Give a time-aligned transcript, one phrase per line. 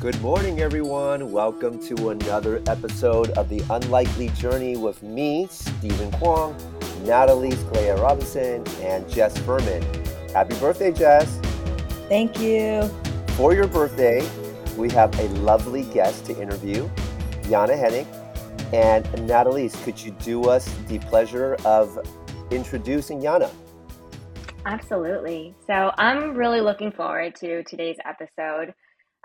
[0.00, 1.32] Good morning, everyone.
[1.32, 6.54] Welcome to another episode of The Unlikely Journey with me, Stephen Kwong,
[7.02, 9.82] Natalie Clea Robinson, and Jess Furman.
[10.32, 11.40] Happy birthday, Jess.
[12.08, 12.88] Thank you.
[13.30, 14.24] For your birthday,
[14.76, 16.88] we have a lovely guest to interview,
[17.48, 18.06] Jana Hennig.
[18.72, 21.98] And Natalie, could you do us the pleasure of
[22.52, 23.50] introducing Jana?
[24.64, 25.56] Absolutely.
[25.66, 28.74] So I'm really looking forward to today's episode.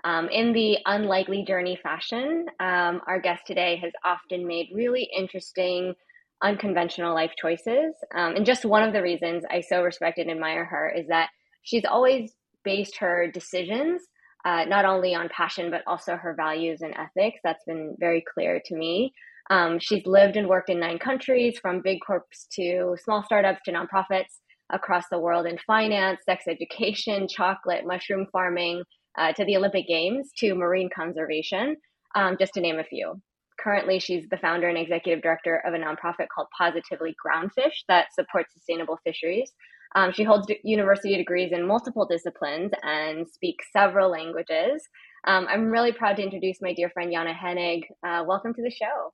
[0.04, 5.94] Um, in the unlikely journey fashion, um, our guest today has often made really interesting,
[6.42, 7.94] unconventional life choices.
[8.14, 11.30] Um, and just one of the reasons I so respect and admire her is that
[11.62, 12.32] she's always
[12.64, 14.02] based her decisions
[14.44, 17.40] uh, not only on passion, but also her values and ethics.
[17.42, 19.14] That's been very clear to me.
[19.50, 23.72] Um, she's lived and worked in nine countries, from big corps to small startups to
[23.72, 28.82] nonprofits across the world in finance, sex education, chocolate, mushroom farming
[29.18, 31.76] uh, to the Olympic Games to marine conservation,
[32.14, 33.20] um, just to name a few.
[33.60, 38.52] Currently, she's the founder and executive director of a nonprofit called Positively Groundfish that supports
[38.52, 39.52] sustainable fisheries.
[39.94, 44.82] Um, she holds university degrees in multiple disciplines and speaks several languages.
[45.26, 47.84] Um, I'm really proud to introduce my dear friend Jana Hennig.
[48.04, 49.12] Uh, welcome to the show.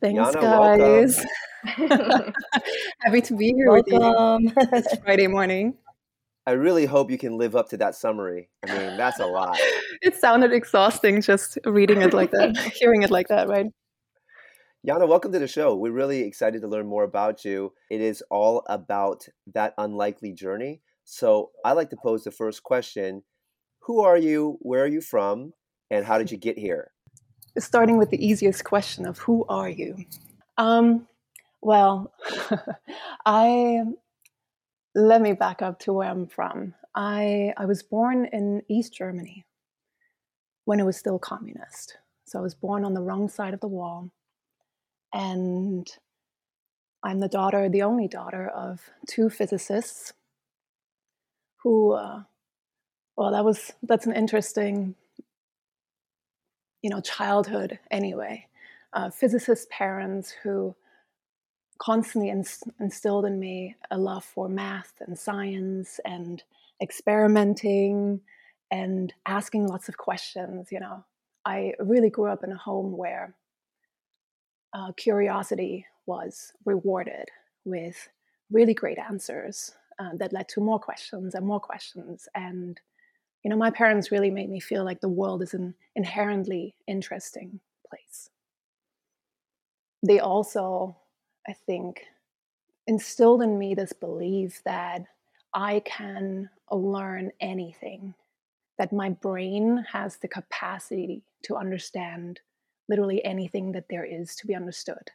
[0.00, 1.24] Thanks, Jana, guys.
[3.02, 4.44] Happy to be here welcome.
[4.46, 4.68] with you.
[4.72, 5.74] It's Friday morning.
[6.48, 8.48] I really hope you can live up to that summary.
[8.66, 9.58] I mean, that's a lot.
[10.00, 13.66] it sounded exhausting just reading it like that, hearing it like that, right?
[14.86, 15.74] Jana, welcome to the show.
[15.74, 17.74] We're really excited to learn more about you.
[17.90, 20.80] It is all about that unlikely journey.
[21.04, 23.22] So I like to pose the first question
[23.80, 24.56] Who are you?
[24.62, 25.52] Where are you from?
[25.90, 26.92] And how did you get here?
[27.58, 29.98] Starting with the easiest question of who are you?
[30.56, 31.06] Um,
[31.60, 32.10] well,
[33.26, 33.82] I
[34.98, 36.74] let me back up to where I'm from.
[36.94, 39.44] I, I was born in East Germany
[40.64, 41.96] when it was still communist.
[42.24, 44.10] So I was born on the wrong side of the wall.
[45.14, 45.88] And
[47.04, 50.12] I'm the daughter, the only daughter of two physicists
[51.62, 52.22] who, uh,
[53.16, 54.96] well, that was, that's an interesting,
[56.82, 58.46] you know, childhood anyway.
[58.92, 60.74] Uh, physicist parents who
[61.78, 62.28] constantly
[62.80, 66.42] instilled in me a love for math and science and
[66.82, 68.20] experimenting
[68.70, 70.68] and asking lots of questions.
[70.70, 71.04] You know,
[71.44, 73.34] I really grew up in a home where
[74.74, 77.24] uh, curiosity was rewarded
[77.64, 78.08] with
[78.50, 82.28] really great answers uh, that led to more questions and more questions.
[82.34, 82.80] And,
[83.42, 87.60] you know, my parents really made me feel like the world is an inherently interesting
[87.88, 88.30] place.
[90.06, 90.96] They also
[91.48, 92.04] I think,
[92.86, 95.06] instilled in me this belief that
[95.54, 98.14] I can learn anything,
[98.76, 102.40] that my brain has the capacity to understand
[102.88, 105.10] literally anything that there is to be understood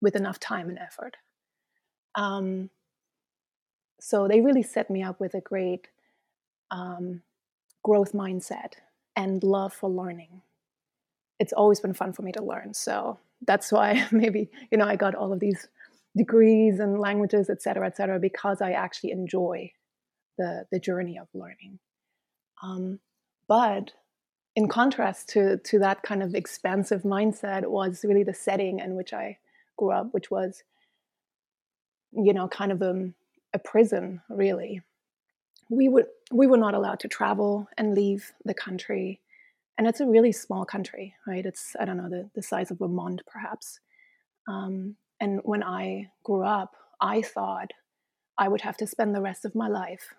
[0.00, 1.16] with enough time and effort.
[2.14, 2.70] Um,
[4.00, 5.88] so they really set me up with a great
[6.70, 7.22] um,
[7.84, 8.74] growth mindset
[9.16, 10.42] and love for learning.
[11.38, 12.74] It's always been fun for me to learn.
[12.74, 15.68] So that's why maybe you know I got all of these
[16.16, 19.72] degrees and languages, et cetera, et cetera, because I actually enjoy
[20.38, 21.78] the the journey of learning.
[22.62, 23.00] Um,
[23.48, 23.92] but
[24.54, 29.12] in contrast to to that kind of expansive mindset was really the setting in which
[29.12, 29.38] I
[29.76, 30.62] grew up, which was
[32.12, 33.10] you know kind of a,
[33.54, 34.82] a prison really.
[35.70, 39.21] We would we were not allowed to travel and leave the country
[39.82, 41.44] and it's a really small country, right?
[41.44, 43.80] It's I don't know the the size of Vermont, perhaps.
[44.46, 47.72] Um, and when I grew up, I thought
[48.38, 50.14] I would have to spend the rest of my life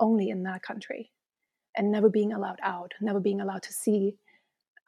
[0.00, 1.10] only in that country,
[1.76, 4.16] and never being allowed out, never being allowed to see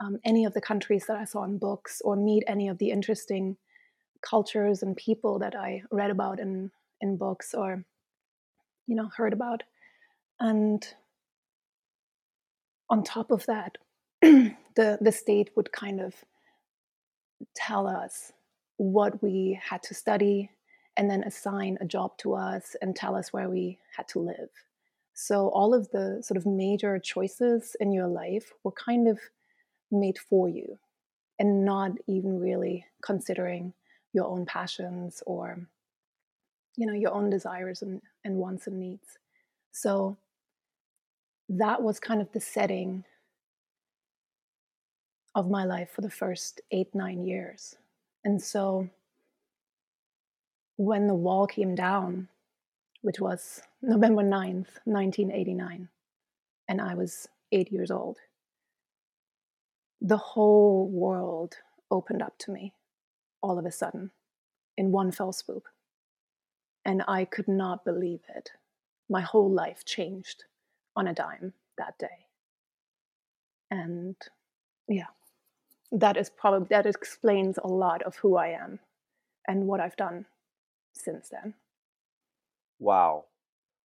[0.01, 2.93] um, any of the countries that I saw in books or meet any of the
[2.93, 3.59] interesting
[4.23, 6.71] cultures and people that I read about in
[7.03, 7.85] in books or
[8.87, 9.63] you know heard about,
[10.41, 10.83] and
[12.89, 13.77] on top of that
[14.23, 16.15] the the state would kind of
[17.55, 18.33] tell us
[18.79, 20.51] what we had to study
[20.97, 24.49] and then assign a job to us and tell us where we had to live.
[25.15, 29.19] So all of the sort of major choices in your life were kind of
[29.91, 30.79] made for you
[31.39, 33.73] and not even really considering
[34.13, 35.59] your own passions or
[36.77, 39.19] you know your own desires and, and wants and needs.
[39.73, 40.17] So
[41.49, 43.05] that was kind of the setting
[45.37, 47.77] of my life for the first eight, nine years.
[48.25, 48.89] And so
[50.77, 52.29] when the wall came down,
[53.03, 55.89] which was November 9th, 1989,
[56.69, 58.17] and I was eight years old,
[60.01, 61.57] the whole world
[61.91, 62.73] opened up to me
[63.43, 64.11] all of a sudden
[64.79, 65.65] in one fell swoop.
[66.87, 68.53] And I could not believe it.
[69.11, 70.45] My whole life changed
[70.95, 72.27] on a dime that day.
[73.71, 74.17] And
[74.89, 75.07] yeah,
[75.93, 78.81] that is probably that explains a lot of who I am
[79.49, 80.27] and what I've done
[80.95, 81.55] since then.
[82.79, 83.27] Wow.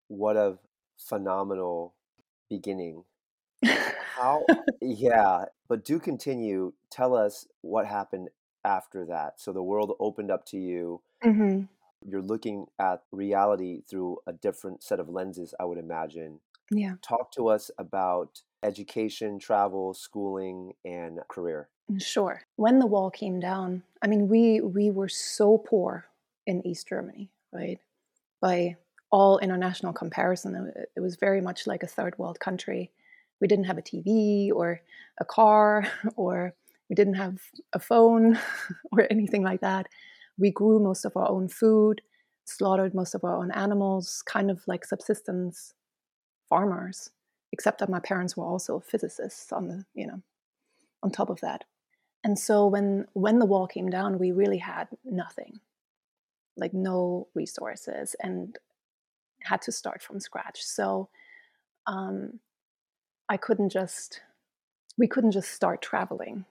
[0.07, 0.59] What a
[0.98, 1.95] phenomenal
[2.50, 3.06] beginning.
[4.15, 4.50] How
[4.81, 6.74] yeah, but do continue.
[6.89, 8.30] Tell us what happened
[8.63, 9.39] after that.
[9.39, 11.01] So the world opened up to you.
[11.24, 11.63] hmm
[12.06, 16.42] You're looking at reality through a different set of lenses, I would imagine.
[16.71, 21.69] Yeah, Talk to us about education, travel, schooling, and career.
[21.92, 22.42] Mm, sure.
[22.56, 26.06] When the wall came down, I mean, we we were so poor
[26.48, 27.80] in East Germany, right?
[28.42, 28.78] By
[29.12, 32.92] all international comparison, it it was very much like a third world country.
[33.42, 34.82] We didn't have a TV or
[35.20, 36.54] a car, or
[36.90, 37.42] we didn't have
[37.74, 38.40] a phone
[38.92, 39.88] or anything like that.
[40.38, 42.02] We grew most of our own food,
[42.46, 45.74] slaughtered most of our own animals, kind of like subsistence
[46.50, 47.12] farmers,
[47.54, 50.22] except that my parents were also physicists on the, you know,
[51.04, 51.66] on top of that.
[52.23, 55.59] And so when when the wall came down, we really had nothing,
[56.56, 58.57] like no resources, and
[59.44, 60.62] had to start from scratch.
[60.63, 61.09] So
[61.88, 62.39] um,
[63.27, 64.21] I couldn't just
[64.97, 66.45] we couldn't just start traveling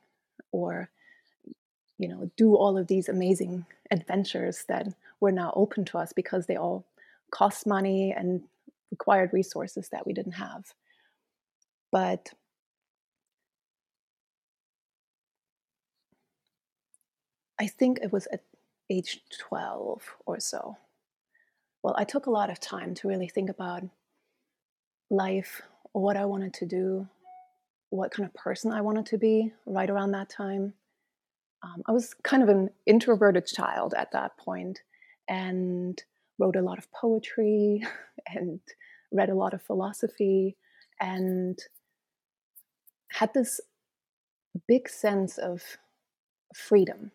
[0.50, 0.90] or
[1.98, 4.88] you know do all of these amazing adventures that
[5.20, 6.84] were now open to us because they all
[7.30, 8.42] cost money and
[8.90, 10.74] required resources that we didn't have.
[11.92, 12.32] But
[17.60, 18.40] I think it was at
[18.88, 20.78] age 12 or so.
[21.82, 23.82] Well, I took a lot of time to really think about
[25.10, 25.60] life,
[25.92, 27.06] what I wanted to do,
[27.90, 30.72] what kind of person I wanted to be right around that time.
[31.62, 34.80] Um, I was kind of an introverted child at that point
[35.28, 36.02] and
[36.38, 37.84] wrote a lot of poetry
[38.26, 38.60] and
[39.12, 40.56] read a lot of philosophy
[40.98, 41.58] and
[43.08, 43.60] had this
[44.66, 45.62] big sense of
[46.54, 47.10] freedom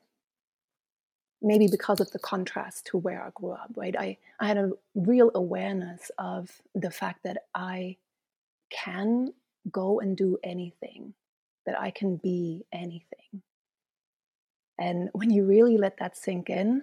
[1.45, 3.95] maybe because of the contrast to where I grew up, right?
[3.97, 7.97] I, I had a real awareness of the fact that I
[8.71, 9.31] can
[9.71, 11.13] go and do anything,
[11.68, 13.44] that I can be anything.
[14.80, 16.81] And when you really let that sink in,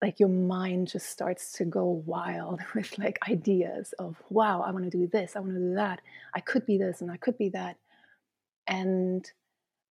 [0.00, 4.84] like your mind just starts to go wild with like ideas of, wow, I want
[4.84, 6.00] to do this, I want to do that,
[6.32, 7.76] I could be this and I could be that.
[8.68, 9.28] And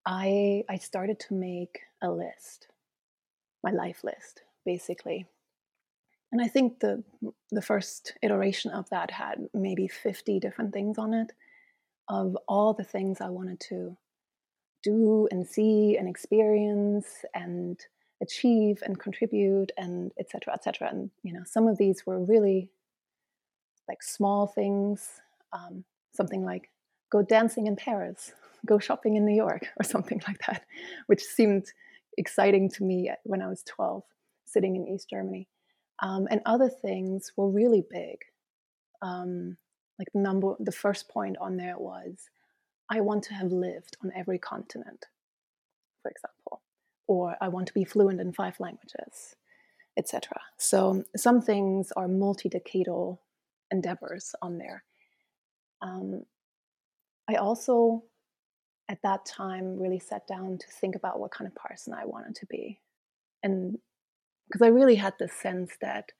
[0.06, 2.68] I I started to make a list
[3.68, 5.26] my life list, basically.
[6.32, 7.02] And I think the
[7.50, 11.32] the first iteration of that had maybe 50 different things on it
[12.08, 13.96] of all the things I wanted to
[14.82, 17.78] do and see and experience and
[18.22, 22.70] achieve and contribute and etc etc and you know some of these were really
[23.88, 25.20] like small things
[25.52, 26.68] um, something like
[27.10, 28.32] go dancing in paris
[28.66, 30.64] go shopping in new york or something like that
[31.06, 31.66] which seemed
[32.18, 34.02] exciting to me when I was 12,
[34.44, 35.48] sitting in East Germany.
[36.02, 38.18] Um, and other things were really big.
[39.02, 39.56] Um,
[39.98, 42.30] like the number, the first point on there was,
[42.90, 45.06] I want to have lived on every continent,
[46.02, 46.62] for example,
[47.06, 49.34] or I want to be fluent in five languages,
[49.96, 50.40] etc.
[50.56, 53.18] So some things are multi-decadal
[53.70, 54.84] endeavors on there.
[55.82, 56.22] Um,
[57.28, 58.04] I also
[58.88, 62.34] at that time really sat down to think about what kind of person I wanted
[62.36, 62.80] to be.
[63.42, 63.78] And
[64.48, 66.12] because I really had this sense that,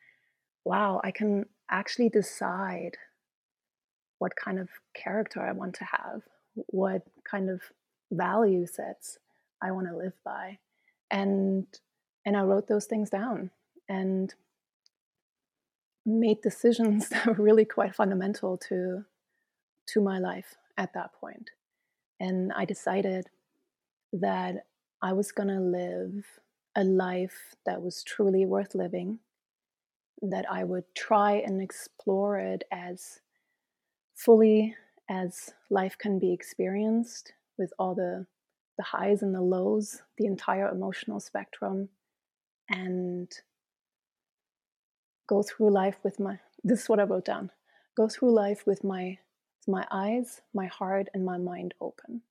[0.65, 2.97] wow, I can actually decide
[4.19, 6.23] what kind of character I want to have,
[6.55, 7.63] what kind of
[8.11, 9.19] value sets
[9.63, 10.59] I want to live by.
[11.11, 11.67] And
[12.27, 13.51] and I wrote those things down
[13.89, 14.35] and
[16.05, 19.05] made decisions that were really quite fundamental to
[19.87, 21.51] to my life at that point.
[22.21, 23.29] And I decided
[24.13, 24.67] that
[25.03, 26.25] I was going to live
[26.75, 29.21] a life that was truly worth living,
[30.23, 33.21] that I would try and explore it as
[34.15, 34.75] fully
[35.09, 38.27] as life can be experienced with all the
[38.77, 41.89] the highs and the lows, the entire emotional spectrum,
[42.69, 43.29] and
[45.27, 47.51] go through life with my this is what I wrote down.
[47.97, 49.19] Go through life with my
[49.67, 52.23] my eyes, my heart, and my mind open.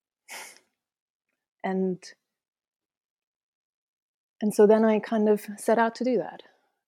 [1.63, 2.03] and
[4.39, 6.43] and so then I kind of set out to do that,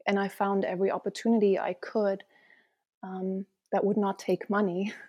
[0.08, 2.24] and I found every opportunity I could
[3.04, 4.94] um, that would not take money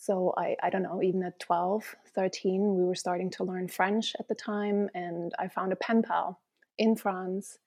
[0.00, 4.14] so I, I don't know, even at 12, 13, we were starting to learn French
[4.18, 4.88] at the time.
[4.94, 6.40] And I found a pen pal
[6.78, 7.58] in France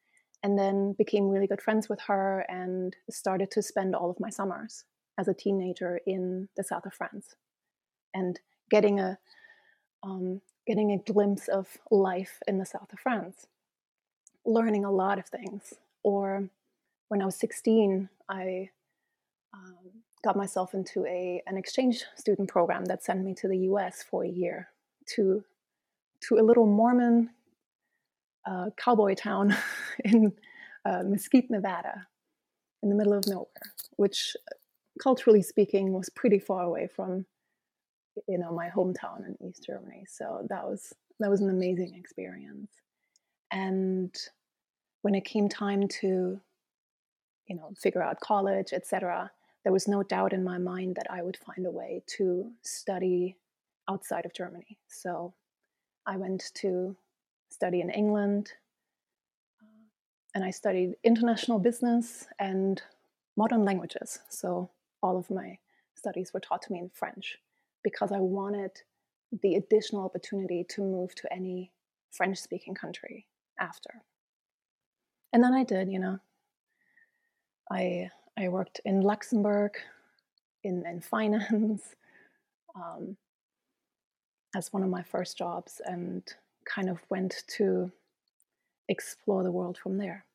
[0.42, 4.32] and then became really good friends with her and started to spend all of my
[4.32, 4.84] summers
[5.18, 7.36] as a teenager in the south of France
[8.14, 8.40] and
[8.70, 9.18] getting a
[10.04, 13.48] um, getting a glimpse of life in the south of France,
[14.46, 15.74] learning a lot of things.
[16.04, 16.50] Or
[17.08, 18.70] when I was 16, I
[19.54, 24.04] um, got myself into a an exchange student program that sent me to the U.S.
[24.04, 24.70] for a year
[25.16, 25.44] to
[26.28, 27.30] to a little Mormon
[28.46, 29.56] uh, cowboy town
[30.04, 30.34] in
[30.86, 32.08] uh, Mesquite, Nevada,
[32.82, 33.48] in the middle of nowhere,
[33.96, 34.36] which,
[35.02, 37.26] culturally speaking, was pretty far away from
[38.28, 40.06] you know my hometown in East Germany.
[40.08, 42.72] So that was that was an amazing experience.
[43.52, 44.16] And
[45.02, 46.40] when it came time to
[47.48, 49.32] you know figure out college, etc
[49.64, 53.38] there was no doubt in my mind that I would find a way to study
[53.90, 54.78] outside of Germany.
[54.88, 55.34] So
[56.06, 56.96] I went to
[57.50, 58.52] study in England
[59.62, 59.88] uh,
[60.36, 62.82] and I studied international business and
[63.38, 64.20] modern languages.
[64.30, 64.70] So
[65.04, 65.60] all of my
[65.94, 67.38] studies were taught to me in French
[67.84, 68.72] because I wanted
[69.42, 71.72] the additional opportunity to move to any
[72.12, 73.28] French speaking country
[73.60, 74.02] after.
[75.34, 76.20] And then I did, you know.
[77.72, 79.74] I I worked in Luxembourg
[80.64, 81.96] in, in finance
[82.76, 83.16] um,
[84.56, 86.24] as one of my first jobs and
[86.66, 87.92] kind of went to
[88.90, 90.26] explore the world from there.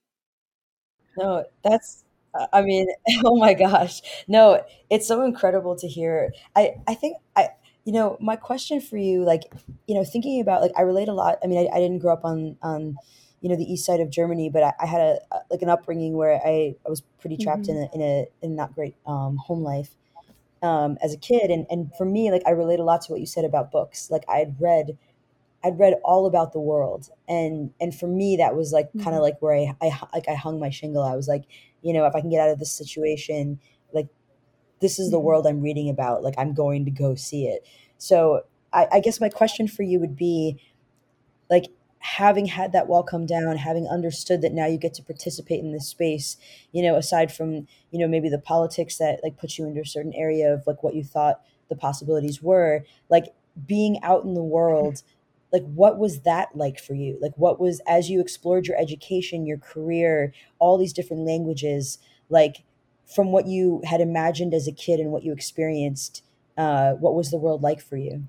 [1.17, 2.05] No, that's
[2.53, 2.87] I mean,
[3.25, 4.01] oh my gosh.
[4.29, 6.33] No, it's so incredible to hear.
[6.57, 7.51] I I think I
[7.85, 9.45] you know, my question for you like,
[9.87, 11.39] you know, thinking about like I relate a lot.
[11.43, 12.97] I mean, I, I didn't grow up on on
[13.41, 15.19] you know the east side of Germany, but I, I had a,
[15.51, 17.95] like an upbringing where I, I was pretty trapped mm-hmm.
[17.95, 19.91] in a in a in not great um, home life
[20.63, 23.21] um, as a kid, and and for me, like I relate a lot to what
[23.21, 24.11] you said about books.
[24.11, 24.99] Like I had read,
[25.65, 29.03] I'd read all about the world, and and for me that was like mm-hmm.
[29.03, 31.03] kind of like where I, I like I hung my shingle.
[31.03, 31.45] I was like,
[31.83, 33.59] you know, if I can get out of this situation,
[33.93, 34.09] like
[34.81, 35.27] this is the mm-hmm.
[35.27, 36.23] world I'm reading about.
[36.23, 37.67] Like I'm going to go see it.
[37.99, 40.61] So I, I guess my question for you would be,
[41.51, 41.65] like
[42.01, 45.73] having had that wall come down, having understood that now you get to participate in
[45.73, 46.37] this space,
[46.71, 49.85] you know, aside from, you know, maybe the politics that like put you into a
[49.87, 53.35] certain area of like what you thought the possibilities were, like
[53.67, 55.03] being out in the world,
[55.53, 57.19] like what was that like for you?
[57.21, 62.65] Like what was as you explored your education, your career, all these different languages, like
[63.07, 66.23] from what you had imagined as a kid and what you experienced,
[66.57, 68.25] uh, what was the world like for you?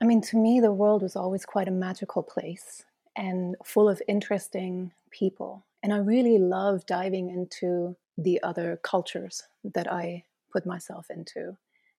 [0.00, 2.84] I mean, to me, the world was always quite a magical place
[3.16, 5.64] and full of interesting people.
[5.82, 11.56] And I really love diving into the other cultures that I put myself into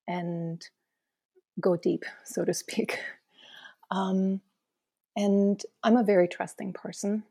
[0.08, 0.64] and
[1.60, 3.00] go deep, so to speak.
[3.92, 4.42] Um,
[5.16, 7.24] and I'm a very trusting person.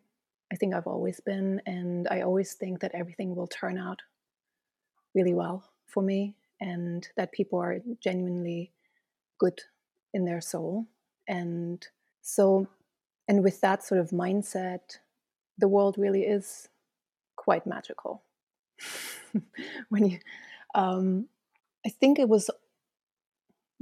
[0.53, 4.01] I think I've always been, and I always think that everything will turn out
[5.15, 8.73] really well for me and that people are genuinely
[9.39, 9.61] good
[10.15, 10.87] in their soul.
[11.29, 11.85] And
[12.23, 12.69] so,
[13.29, 14.99] and with that sort of mindset,
[15.59, 16.69] the world really is
[17.37, 18.23] quite magical.
[19.89, 20.19] when you,
[20.75, 21.29] um,
[21.85, 22.51] I think it was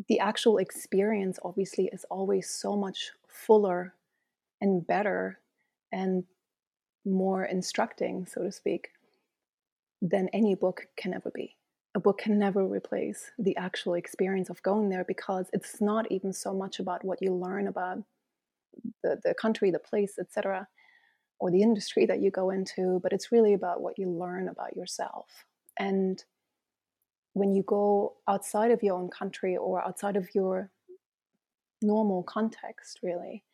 [0.08, 3.94] the actual experience, obviously, is always so much fuller
[4.60, 5.38] and better
[5.92, 6.24] and
[7.04, 8.88] more instructing, so to speak,
[10.02, 11.56] than any book can ever be
[11.94, 16.32] a book can never replace the actual experience of going there because it's not even
[16.32, 17.98] so much about what you learn about
[19.02, 20.66] the, the country, the place, etc.,
[21.38, 24.76] or the industry that you go into, but it's really about what you learn about
[24.76, 25.44] yourself.
[25.78, 26.22] And
[27.34, 30.70] when you go outside of your own country or outside of your
[31.82, 33.44] normal context, really,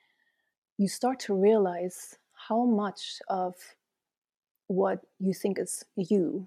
[0.79, 2.17] you start to realize
[2.49, 3.55] how much of
[4.69, 6.47] what you think is you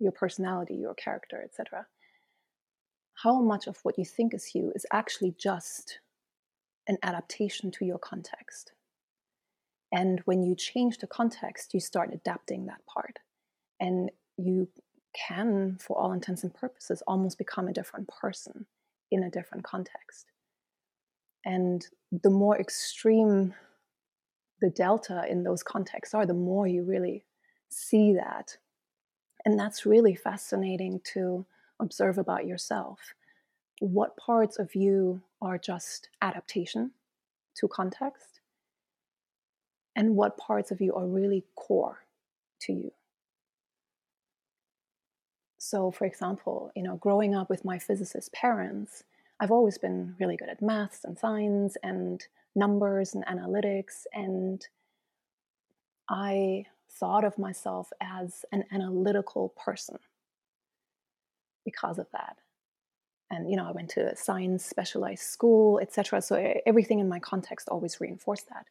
[0.00, 1.86] your personality, your character, etc.
[3.14, 6.00] How much of what you think is you is actually just
[6.88, 8.72] an adaptation to your context.
[9.92, 13.18] And when you change the context, you start adapting that part.
[13.80, 14.68] And you
[15.14, 18.66] can, for all intents and purposes, almost become a different person
[19.10, 20.26] in a different context.
[21.44, 23.54] And the more extreme
[24.60, 27.24] the delta in those contexts are, the more you really
[27.68, 28.56] see that
[29.44, 31.44] and that's really fascinating to
[31.80, 33.14] observe about yourself.
[33.80, 36.92] What parts of you are just adaptation
[37.56, 38.40] to context?
[39.96, 42.04] And what parts of you are really core
[42.62, 42.90] to you?
[45.64, 49.02] So, for example, you know, growing up with my physicist parents,
[49.40, 52.22] I've always been really good at maths and science and
[52.54, 54.04] numbers and analytics.
[54.12, 54.60] And
[56.06, 59.96] I thought of myself as an analytical person
[61.64, 62.36] because of that.
[63.30, 66.20] And you know, I went to a science specialized school, etc.
[66.20, 68.66] So everything in my context always reinforced that.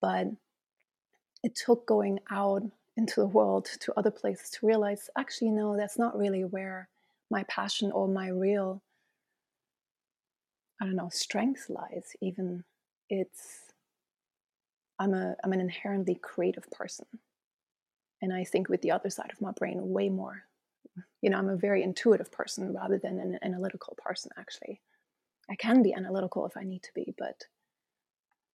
[0.00, 0.26] But
[1.44, 2.64] it took going out
[2.96, 6.88] into the world to other places to realize actually no that's not really where
[7.30, 8.82] my passion or my real
[10.80, 12.14] i don't know strength lies.
[12.20, 12.64] Even
[13.08, 13.72] it's
[14.98, 17.06] i'm a i'm an inherently creative person.
[18.20, 20.44] And i think with the other side of my brain way more.
[21.22, 24.80] You know i'm a very intuitive person rather than an analytical person actually.
[25.50, 27.44] I can be analytical if i need to be but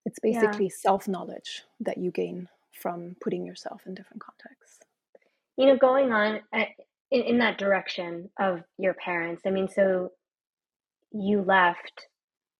[0.06, 0.80] it's basically yeah.
[0.80, 4.78] self knowledge that you gain from putting yourself in different contexts.
[5.56, 6.64] You know, going on uh,
[7.10, 10.10] in, in that direction of your parents, I mean, so
[11.12, 12.06] you left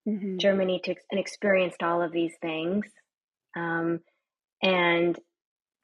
[0.07, 0.37] mm-hmm.
[0.37, 2.85] Germany to and experienced all of these things.
[3.55, 4.01] Um,
[4.61, 5.17] and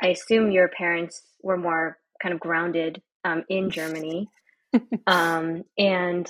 [0.01, 4.29] I assume your parents were more kind of grounded um, in Germany.
[5.07, 6.29] um, and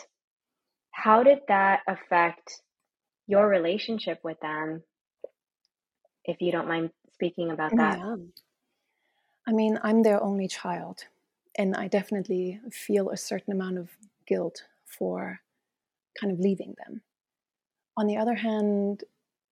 [0.92, 2.62] how did that affect
[3.28, 4.84] your relationship with them?
[6.24, 7.98] If you don't mind speaking about oh, that?
[8.00, 8.16] Yeah.
[9.48, 11.06] I mean, I'm their only child,
[11.58, 13.90] and I definitely feel a certain amount of
[14.28, 15.40] guilt for
[16.20, 17.02] kind of leaving them.
[17.98, 19.04] On the other hand,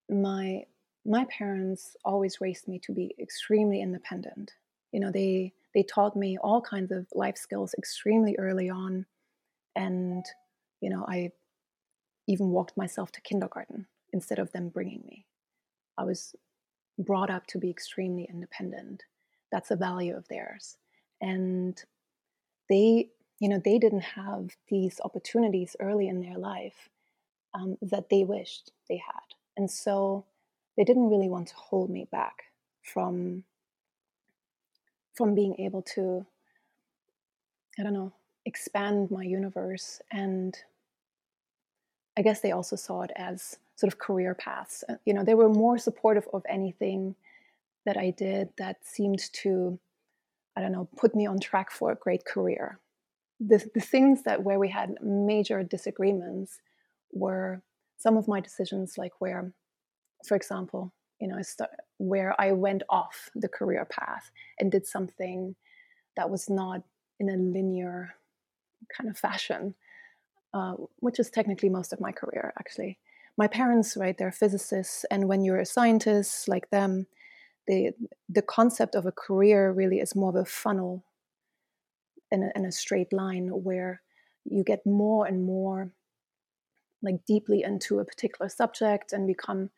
[0.09, 0.65] my
[1.05, 4.51] my parents always raised me to be extremely independent.
[4.91, 9.05] You know, they they taught me all kinds of life skills extremely early on,
[9.75, 10.25] and
[10.81, 11.31] you know, I
[12.27, 15.25] even walked myself to kindergarten instead of them bringing me.
[15.97, 16.35] I was
[16.97, 19.03] brought up to be extremely independent.
[19.51, 20.77] That's a value of theirs.
[21.21, 21.81] And
[22.69, 23.09] they,
[23.39, 26.89] you know, they didn't have these opportunities early in their life
[27.53, 29.35] um, that they wished they had.
[29.55, 30.25] And so
[30.77, 32.43] they didn't really want to hold me back
[32.81, 33.43] from
[35.15, 36.25] from being able to
[37.79, 38.11] i don't know
[38.45, 40.57] expand my universe and
[42.17, 44.85] i guess they also saw it as sort of career paths.
[44.87, 47.15] Uh, you know, they were more supportive of anything
[47.85, 49.77] that I did that seemed to,
[50.55, 52.79] I don't know, put me on track for a great career.
[53.41, 56.61] The, the things that where we had major disagreements
[57.11, 57.61] were
[57.97, 59.51] some of my decisions, like where,
[60.25, 61.41] for example, you know,
[61.97, 65.55] where I went off the career path and did something
[66.15, 66.83] that was not
[67.19, 68.15] in a linear
[68.95, 69.75] kind of fashion,
[70.53, 72.97] uh, which is technically most of my career, actually
[73.37, 77.07] my parents, right, they're physicists, and when you're a scientist like them,
[77.67, 77.91] the
[78.29, 81.03] the concept of a career really is more of a funnel
[82.31, 84.01] in a, in a straight line where
[84.45, 85.91] you get more and more
[87.01, 89.69] like deeply into a particular subject and become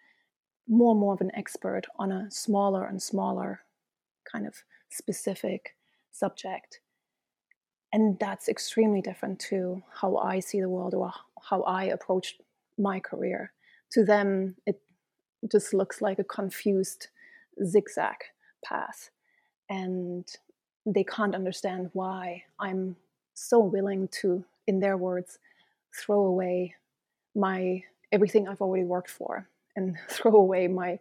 [0.67, 3.61] more and more of an expert on a smaller and smaller
[4.31, 5.75] kind of specific
[6.11, 6.79] subject.
[7.93, 11.13] And that's extremely different to how i see the world or
[11.49, 12.37] how i approach
[12.77, 13.51] my career.
[13.91, 14.81] To them, it
[15.51, 17.07] just looks like a confused
[17.63, 18.15] zigzag
[18.63, 19.09] path.
[19.69, 20.27] And
[20.85, 22.95] they can't understand why I'm
[23.33, 25.39] so willing to, in their words,
[25.95, 26.75] throw away
[27.35, 30.99] my everything I've already worked for and throw away my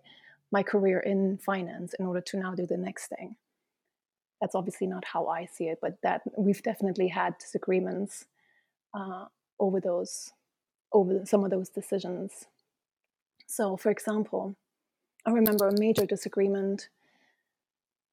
[0.53, 3.35] my career in finance in order to now do the next thing.
[4.41, 8.27] That's obviously not how I see it, but that we've definitely had disagreements
[8.97, 9.25] uh,
[9.59, 10.31] over those
[10.95, 12.47] over some of those decisions.
[13.47, 14.57] So, for example,
[15.27, 16.89] I remember a major disagreement.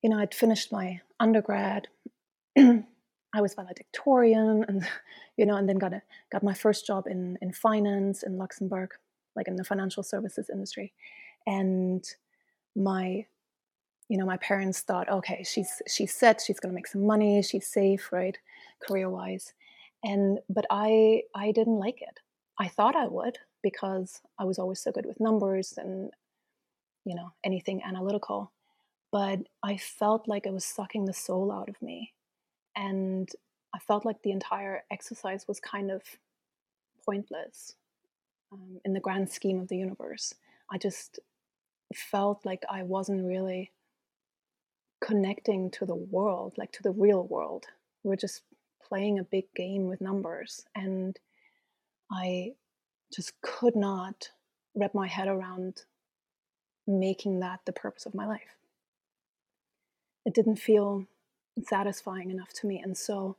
[0.02, 1.88] You know, I'd finished my undergrad.
[2.58, 4.86] I was valedictorian, and
[5.38, 8.92] you know, and then got a got my first job in in finance in Luxembourg,
[9.36, 10.92] like in the financial services industry,
[11.48, 12.04] and
[12.76, 13.26] my
[14.12, 17.42] you know my parents thought okay she's she's set she's going to make some money
[17.42, 18.38] she's safe right
[18.86, 19.54] career wise
[20.04, 22.20] and but i i didn't like it
[22.60, 26.12] I thought I would because I was always so good with numbers and
[27.06, 28.52] you know anything analytical
[29.12, 32.14] but I felt like it was sucking the soul out of me
[32.76, 33.30] and
[33.74, 36.02] I felt like the entire exercise was kind of
[37.06, 37.76] pointless
[38.52, 40.34] um, in the grand scheme of the universe.
[40.70, 41.20] I just
[41.94, 43.72] felt like I wasn't really
[45.02, 47.66] connecting to the world, like to the real world.
[48.04, 48.42] We're just
[48.88, 50.66] playing a big game with numbers.
[50.76, 51.18] And
[52.12, 52.54] I
[53.14, 54.30] just could not
[54.76, 55.84] wrap my head around
[56.88, 58.56] making that the purpose of my life.
[60.26, 61.06] It didn't feel
[61.64, 62.82] satisfying enough to me.
[62.84, 63.38] And so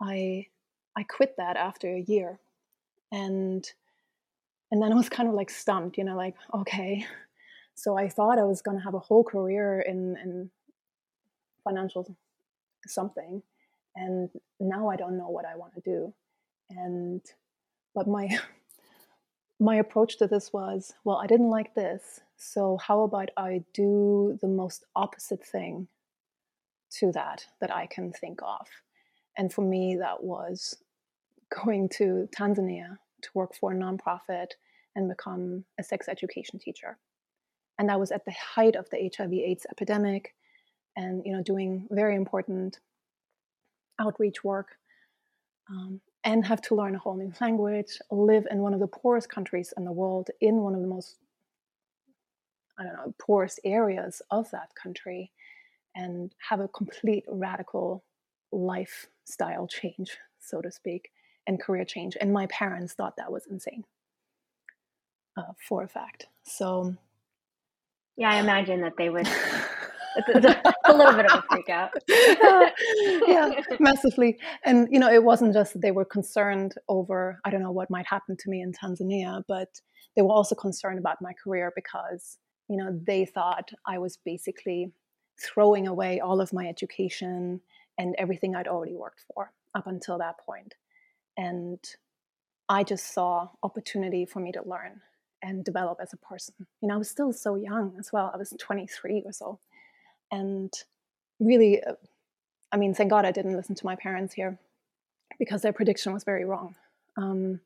[0.00, 0.46] I
[0.96, 2.40] I quit that after a year,
[3.12, 3.64] and
[4.70, 7.06] and then I was kind of like stumped, you know, like okay.
[7.74, 10.50] So I thought I was to have a whole career in in
[11.62, 12.16] financial
[12.86, 13.42] something,
[13.94, 16.12] and now I don't know what I want to do,
[16.70, 17.22] and
[17.94, 18.28] but my
[19.60, 24.38] my approach to this was, well, I didn't like this, so how about I do
[24.40, 25.88] the most opposite thing
[26.90, 28.66] to that that I can think of.
[29.36, 30.76] And for me, that was
[31.64, 34.52] going to Tanzania to work for a nonprofit
[34.94, 36.98] and become a sex education teacher.
[37.78, 40.34] And that was at the height of the HIV/AIDS epidemic,
[40.96, 42.80] and you know, doing very important
[44.00, 44.76] outreach work,
[45.70, 49.28] um, and have to learn a whole new language, live in one of the poorest
[49.28, 51.16] countries in the world, in one of the most
[52.78, 55.32] I don't know poorest areas of that country,
[55.94, 58.04] and have a complete radical
[58.52, 61.10] lifestyle change, so to speak,
[61.46, 62.16] and career change.
[62.20, 63.84] And my parents thought that was insane
[65.36, 66.26] uh, for a fact.
[66.44, 66.94] So,
[68.16, 69.28] yeah, I imagine that they would.
[70.26, 71.90] A, little bit of a freak out.
[73.28, 74.38] yeah, massively.
[74.64, 77.90] And, you know, it wasn't just that they were concerned over, I don't know what
[77.90, 79.80] might happen to me in Tanzania, but
[80.16, 84.92] they were also concerned about my career because, you know, they thought I was basically
[85.40, 87.60] throwing away all of my education
[87.98, 90.74] and everything I'd already worked for up until that point.
[91.36, 91.78] And
[92.68, 95.00] I just saw opportunity for me to learn
[95.42, 96.54] and develop as a person.
[96.80, 98.30] You know, I was still so young as well.
[98.34, 99.60] I was 23 or so.
[100.30, 100.72] And
[101.40, 101.94] really, uh,
[102.72, 104.58] I mean, thank God I didn't listen to my parents here
[105.38, 106.74] because their prediction was very wrong.
[107.16, 107.60] Um,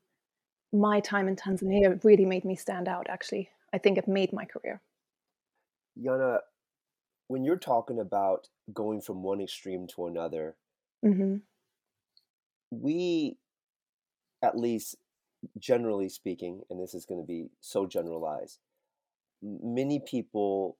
[0.71, 3.49] my time in Tanzania really made me stand out, actually.
[3.73, 4.81] I think it made my career.
[6.01, 6.39] Jana,
[7.27, 10.55] when you're talking about going from one extreme to another,
[11.05, 11.37] mm-hmm.
[12.71, 13.37] we,
[14.41, 14.95] at least
[15.59, 18.59] generally speaking, and this is going to be so generalized,
[19.41, 20.77] many people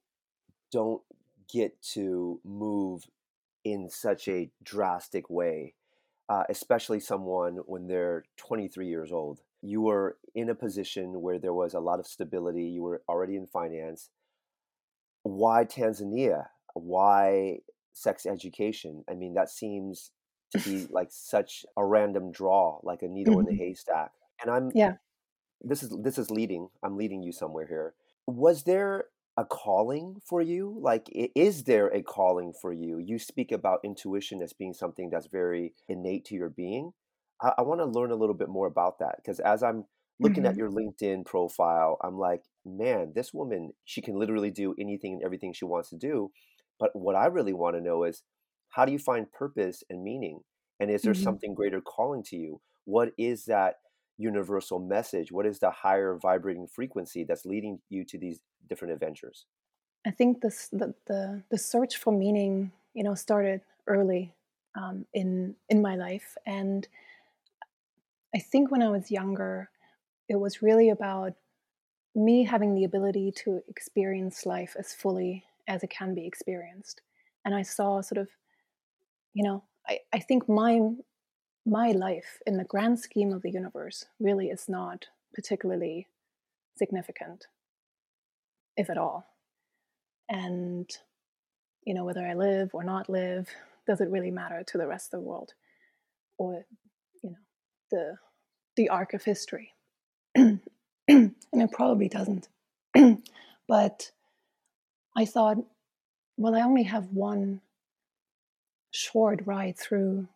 [0.72, 1.02] don't
[1.52, 3.04] get to move
[3.64, 5.74] in such a drastic way,
[6.30, 9.42] uh, especially someone when they're 23 years old.
[9.62, 13.36] You were in a position where there was a lot of stability, you were already
[13.36, 14.10] in finance
[15.24, 16.48] why Tanzania?
[16.74, 17.60] Why
[17.94, 19.04] sex education?
[19.10, 20.12] I mean, that seems
[20.52, 23.48] to be like such a random draw, like a needle mm-hmm.
[23.48, 23.64] in a mm-hmm.
[23.64, 24.12] haystack.
[24.42, 24.94] And I'm yeah.
[25.62, 26.70] This is this is leading.
[26.84, 27.94] I'm leading you somewhere here.
[28.28, 29.06] Was there
[29.38, 30.78] a calling for you?
[30.80, 33.00] Like, is there a calling for you?
[33.00, 36.92] You speak about intuition as being something that's very innate to your being.
[37.42, 39.86] I, I want to learn a little bit more about that because as I'm
[40.20, 40.52] looking mm-hmm.
[40.52, 45.24] at your LinkedIn profile, I'm like, man, this woman, she can literally do anything and
[45.24, 46.32] everything she wants to do.
[46.80, 48.24] But what I really want to know is
[48.70, 50.42] how do you find purpose and meaning?
[50.80, 51.24] And is there mm-hmm.
[51.24, 52.62] something greater calling to you?
[52.86, 53.76] What is that
[54.18, 55.32] universal message?
[55.32, 59.46] What is the higher vibrating frequency that's leading you to these different adventures?
[60.06, 64.34] I think this the the, the search for meaning, you know, started early
[64.76, 66.88] um, in in my life, and
[68.36, 69.70] I think when I was younger,
[70.28, 71.34] it was really about
[72.16, 77.02] me having the ability to experience life as fully as it can be experienced.
[77.46, 78.30] And I saw sort of,
[79.34, 80.80] you know, I, I think my
[81.66, 86.08] my life in the grand scheme of the universe really is not particularly
[86.76, 87.48] significant,
[88.78, 89.26] if at all.
[90.30, 90.90] And,
[91.86, 93.50] you know, whether I live or not live,
[93.86, 95.54] does it really matter to the rest of the world?
[96.38, 96.66] Or,
[97.22, 97.38] you know,
[97.92, 98.18] the
[98.76, 99.74] the arc of history.
[100.36, 100.62] and
[101.08, 102.48] it probably doesn't.
[103.68, 104.12] but
[105.16, 105.58] I thought,
[106.38, 107.62] well, I only have one
[108.92, 110.28] short ride through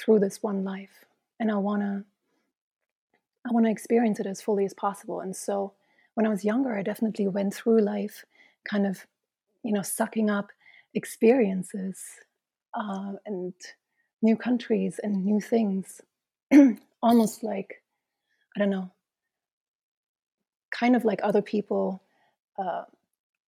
[0.00, 1.04] through this one life,
[1.38, 2.04] and I wanna
[3.46, 5.20] I want to experience it as fully as possible.
[5.20, 5.72] And so,
[6.16, 8.24] when I was younger, I definitely went through life,
[8.68, 9.06] kind of,
[9.62, 10.50] you know, sucking up
[10.94, 12.02] experiences
[12.74, 13.52] uh, and
[14.22, 16.00] new countries and new things,
[17.02, 17.82] almost like
[18.56, 18.90] I don't know,
[20.70, 22.02] kind of like other people
[22.58, 22.84] uh,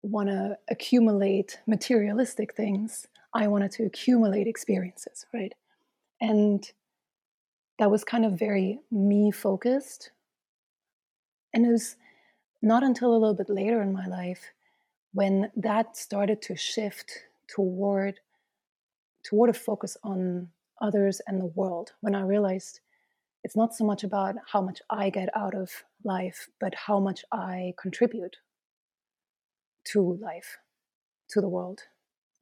[0.03, 5.53] want to accumulate materialistic things, I wanted to accumulate experiences, right?
[6.21, 6.71] And
[7.79, 10.11] that was kind of very me focused.
[11.51, 11.95] And it was
[12.61, 14.51] not until a little bit later in my life
[15.13, 17.11] when that started to shift
[17.47, 18.19] toward
[19.23, 20.49] toward a focus on
[20.81, 22.79] others and the world when i realized
[23.43, 25.71] it's not so much about how much I get out of
[26.03, 28.37] life, but how much I contribute
[29.85, 30.57] to life,
[31.29, 31.81] to the world,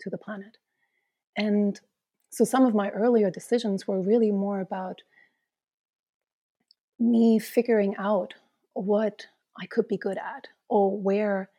[0.02, 0.58] to the planet.
[1.36, 1.80] And
[2.30, 5.02] so some of my earlier decisions were really more about
[7.00, 8.34] me figuring out
[8.74, 9.28] what
[9.62, 11.50] I could be good at or where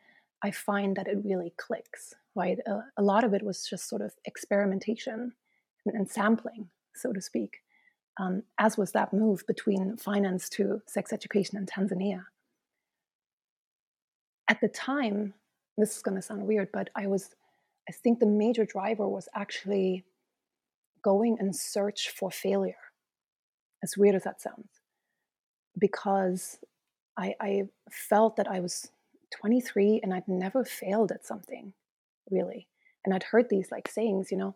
[0.43, 2.57] I find that it really clicks, right?
[2.97, 5.33] A, lot of it was just sort of experimentation
[5.85, 7.57] and, and sampling, so to speak,
[8.19, 12.25] um, as was that move between finance to sex education in Tanzania.
[14.47, 15.33] At the time,
[15.77, 17.29] this is going to sound weird, but I was,
[17.89, 20.05] I think the major driver was actually
[21.03, 22.75] going and search for failure,
[23.83, 24.69] as weird as that sounds,
[25.77, 26.59] because
[27.19, 28.89] I, I felt that I was
[29.31, 31.73] 23 and I'd never failed at something,
[32.31, 32.67] really.
[33.03, 34.55] And I'd heard these like sayings, you know,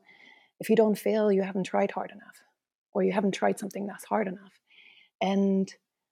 [0.60, 2.42] if you don't fail, you haven't tried hard enough,
[2.94, 4.54] or you haven't tried something that's hard enough.
[5.22, 5.72] And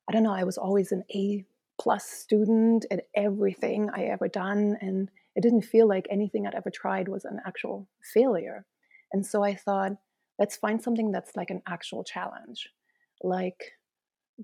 [0.09, 1.45] I don't know, I was always an A
[1.79, 4.77] plus student at everything I ever done.
[4.81, 8.65] And it didn't feel like anything I'd ever tried was an actual failure.
[9.13, 9.93] And so I thought,
[10.37, 12.69] let's find something that's like an actual challenge,
[13.23, 13.73] like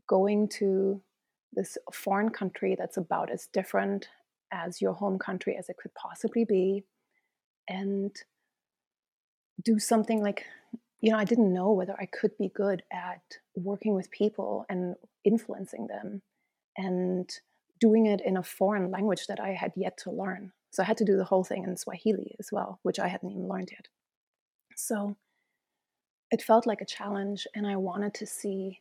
[0.07, 1.01] going to
[1.53, 4.07] this foreign country that's about as different
[4.51, 6.83] as your home country as it could possibly be
[7.67, 8.15] and
[9.63, 10.45] do something like
[11.01, 13.21] you know i didn't know whether i could be good at
[13.55, 16.21] working with people and influencing them
[16.77, 17.39] and
[17.79, 20.51] doing it in a foreign language that i had yet to learn.
[20.71, 23.31] So i had to do the whole thing in swahili as well which i hadn't
[23.31, 23.87] even learned yet.
[24.75, 25.17] So
[26.31, 28.79] it felt like a challenge and i wanted to see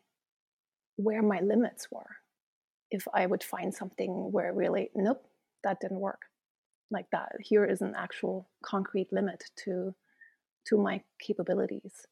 [0.97, 2.17] where my limits were
[2.97, 5.23] if I would find something where really, nope,
[5.63, 6.23] that didn't work.
[6.91, 9.95] Like that, here is an actual concrete limit to
[10.69, 12.07] to my capabilities,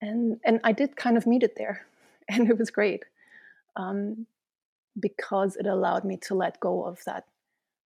[0.00, 1.86] and and I did kind of meet it there,
[2.28, 3.04] and it was great,
[3.76, 4.26] um,
[4.98, 7.24] because it allowed me to let go of that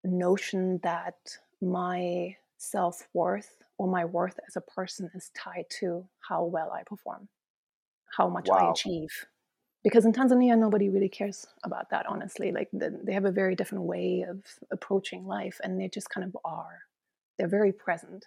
[0.03, 1.17] notion that
[1.59, 6.83] my self worth or my worth as a person is tied to how well I
[6.83, 7.27] perform,
[8.15, 8.57] how much wow.
[8.57, 9.25] I achieve
[9.85, 12.51] because in Tanzania nobody really cares about that honestly.
[12.51, 16.25] Like the, they have a very different way of approaching life and they just kind
[16.25, 16.79] of are.
[17.37, 18.25] They're very present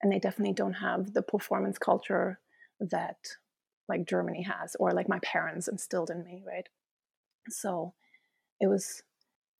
[0.00, 2.38] and they definitely don't have the performance culture
[2.78, 3.16] that
[3.88, 6.68] like Germany has or like my parents instilled in me right?
[7.48, 7.94] So
[8.60, 9.02] it was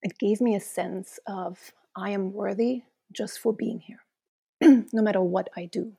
[0.03, 4.05] it gave me a sense of I am worthy just for being here
[4.93, 5.95] no matter what I do.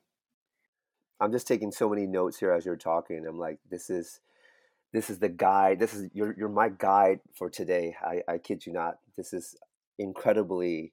[1.19, 3.27] I'm just taking so many notes here as you're talking.
[3.27, 4.21] I'm like this is
[4.93, 5.79] this is the guide.
[5.79, 7.95] This is you're you're my guide for today.
[8.01, 8.97] I, I kid you not.
[9.15, 9.55] This is
[9.97, 10.91] incredibly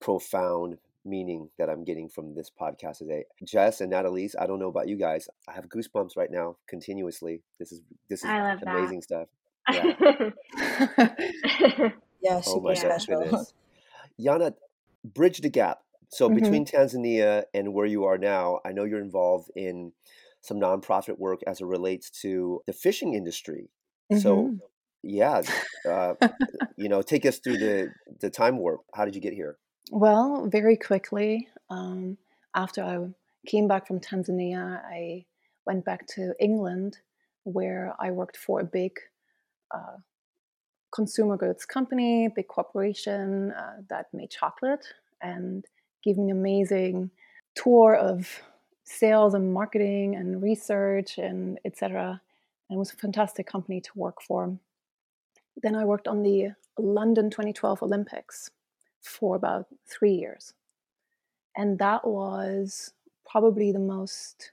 [0.00, 3.24] profound meaning that I'm getting from this podcast today.
[3.44, 5.28] Jess and Natalise, I don't know about you guys.
[5.48, 7.42] I have goosebumps right now continuously.
[7.58, 8.30] This is this is
[8.66, 9.04] amazing that.
[9.04, 9.28] stuff.
[9.72, 9.94] Yeah.
[12.20, 13.54] yeah, oh my goodness.
[14.20, 14.52] Jana,
[15.02, 15.80] bridge the gap.
[16.10, 16.38] So mm-hmm.
[16.38, 19.92] between Tanzania and where you are now, I know you're involved in
[20.44, 23.70] some nonprofit work as it relates to the fishing industry.
[24.12, 24.20] Mm-hmm.
[24.20, 24.58] So,
[25.02, 25.40] yeah,
[25.88, 26.14] uh,
[26.76, 28.82] you know, take us through the the time warp.
[28.94, 29.56] How did you get here?
[29.90, 32.18] Well, very quickly um,
[32.54, 32.98] after I
[33.46, 35.24] came back from Tanzania, I
[35.66, 36.98] went back to England,
[37.44, 38.92] where I worked for a big
[39.74, 39.96] uh,
[40.94, 44.86] consumer goods company, big corporation uh, that made chocolate,
[45.22, 45.64] and
[46.02, 47.10] gave me an amazing
[47.54, 48.42] tour of
[48.84, 52.20] sales and marketing and research and etc.
[52.68, 54.58] And it was a fantastic company to work for.
[55.56, 58.50] Then I worked on the London 2012 Olympics
[59.00, 60.54] for about three years.
[61.56, 62.92] And that was
[63.26, 64.52] probably the most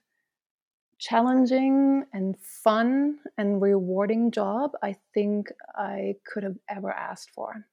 [1.00, 7.66] challenging and fun and rewarding job I think I could have ever asked for.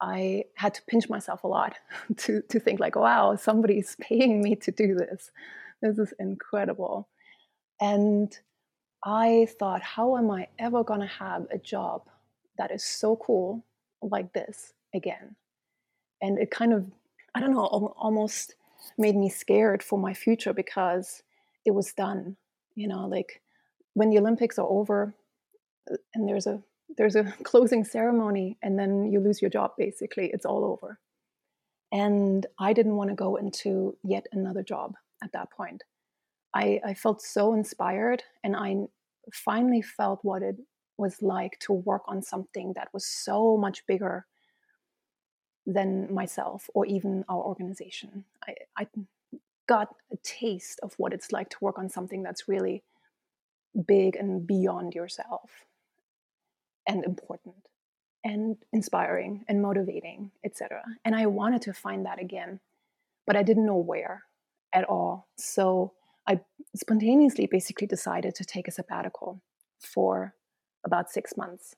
[0.00, 1.74] I had to pinch myself a lot
[2.16, 5.30] to, to think like, wow, somebody's paying me to do this.
[5.82, 7.08] This is incredible.
[7.80, 8.36] And
[9.04, 12.08] I thought, how am I ever going to have a job
[12.58, 13.64] that is so cool
[14.02, 15.36] like this again?
[16.22, 16.90] And it kind of,
[17.34, 18.54] I don't know, almost
[18.96, 21.22] made me scared for my future because
[21.64, 22.36] it was done.
[22.74, 23.42] You know, like
[23.94, 25.14] when the Olympics are over
[25.90, 26.62] uh, and there's a
[26.96, 30.98] there's a closing ceremony and then you lose your job basically it's all over
[31.92, 35.82] and i didn't want to go into yet another job at that point.
[36.54, 38.76] I, I felt so inspired and I
[39.32, 40.56] finally felt what it
[40.98, 44.26] was like to work on something that was so much bigger
[45.66, 48.24] than myself or even our organization.
[48.46, 48.86] I, I
[49.66, 52.82] got a taste of what it's like to work on something that's really
[53.86, 55.66] big and beyond yourself
[56.86, 57.56] and important
[58.24, 62.58] and inspiring and motivating etc and i wanted to find that again
[63.26, 64.22] but i didn't know where
[64.72, 65.28] at all.
[65.36, 65.92] So
[66.26, 66.40] I
[66.74, 69.42] spontaneously basically decided to take a sabbatical
[69.80, 70.34] for
[70.84, 71.74] about six months.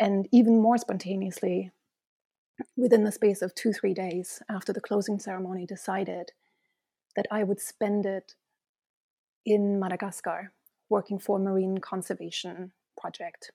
[0.00, 1.72] And even more spontaneously,
[2.76, 6.32] within the space of two, three days after the closing ceremony, decided
[7.16, 8.34] that I would spend it
[9.44, 10.52] in Madagascar
[10.88, 13.50] working for a marine conservation project.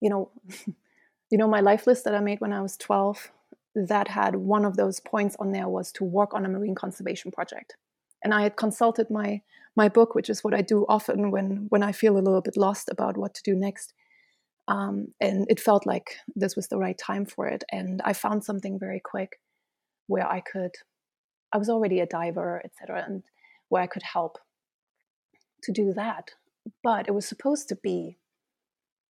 [0.00, 0.30] You know,
[1.30, 3.30] you know my life list that I made when I was 12,
[3.74, 7.30] that had one of those points on there was to work on a marine conservation
[7.30, 7.76] project.
[8.22, 9.42] And I had consulted my
[9.74, 12.56] my book, which is what I do often when when I feel a little bit
[12.56, 13.94] lost about what to do next.
[14.68, 17.64] Um, and it felt like this was the right time for it.
[17.72, 19.40] And I found something very quick
[20.06, 20.72] where I could.
[21.52, 23.22] I was already a diver, etc., and
[23.68, 24.38] where I could help
[25.64, 26.30] to do that.
[26.82, 28.18] But it was supposed to be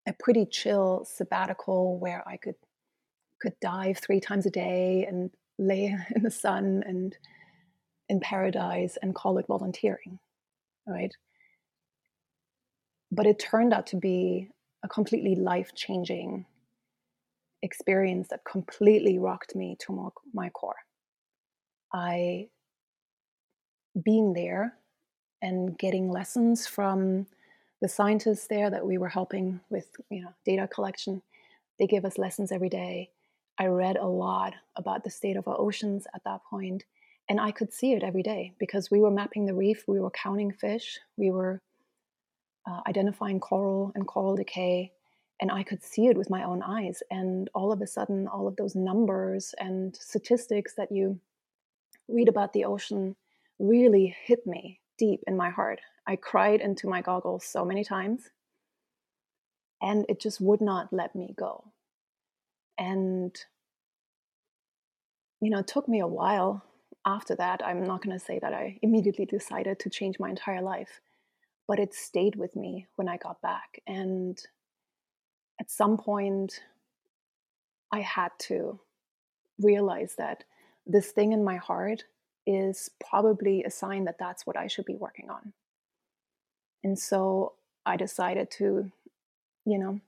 [0.07, 2.55] a pretty chill sabbatical where I could
[3.41, 7.17] could dive three times a day and lay in the sun and
[8.09, 10.19] in paradise and call it volunteering,
[10.87, 11.15] right?
[13.11, 14.49] But it turned out to be
[14.83, 16.45] a completely life changing
[17.61, 20.75] experience that completely rocked me to my core.
[21.93, 22.47] I,
[24.03, 24.77] being there
[25.41, 27.27] and getting lessons from
[27.81, 31.21] the scientists there that we were helping with you know data collection
[31.79, 33.09] they gave us lessons every day
[33.61, 36.83] i read a lot about the state of our oceans at that point
[37.29, 40.11] and i could see it every day because we were mapping the reef we were
[40.11, 41.61] counting fish we were
[42.69, 44.91] uh, identifying coral and coral decay
[45.39, 48.47] and i could see it with my own eyes and all of a sudden all
[48.47, 51.19] of those numbers and statistics that you
[52.07, 53.15] read about the ocean
[53.59, 55.81] really hit me deep in my heart.
[56.05, 58.29] I cried into my goggles so many times,
[59.81, 61.70] and it just would not let me go.
[62.77, 63.35] And,
[65.41, 66.63] you know, it took me a while
[67.05, 67.65] after that.
[67.65, 71.01] I'm not going to say that I immediately decided to change my entire life,
[71.67, 73.81] but it stayed with me when I got back.
[73.87, 74.41] And
[75.59, 76.61] at some point,
[77.91, 78.79] I had to
[79.59, 80.43] realize that
[80.87, 82.05] this thing in my heart
[82.47, 85.53] is probably a sign that that's what I should be working on.
[86.83, 87.53] And so
[87.85, 88.91] I decided to,
[89.65, 89.99] you know,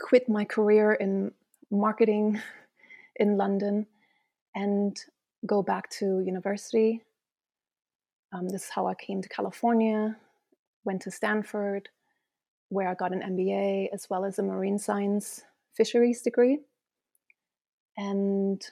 [0.00, 1.32] quit my career in
[1.74, 2.40] marketing
[3.16, 3.86] in London
[4.54, 4.98] and
[5.46, 7.02] go back to university.
[8.32, 10.16] Um, this is how I came to California,
[10.84, 11.88] went to Stanford,
[12.68, 15.42] where I got an MBA as well as a marine science
[15.76, 16.58] fisheries degree.
[17.96, 18.64] And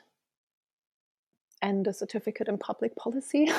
[1.62, 3.50] and a certificate in public policy.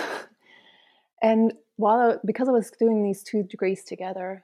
[1.21, 4.43] and while I, because I was doing these two degrees together,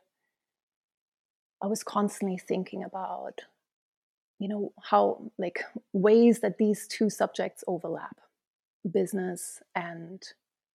[1.61, 3.41] I was constantly thinking about,
[4.39, 8.17] you know, how like ways that these two subjects overlap,
[8.89, 10.23] business and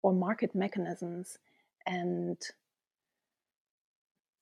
[0.03, 1.38] or market mechanisms
[1.87, 2.38] and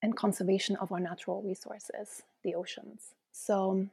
[0.02, 3.14] and conservation of our natural resources, the oceans.
[3.30, 3.88] So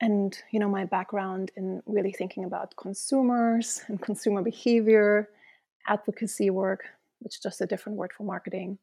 [0.00, 5.28] and you know my background in really thinking about consumers and consumer behavior
[5.86, 6.84] advocacy work
[7.20, 8.78] which is just a different word for marketing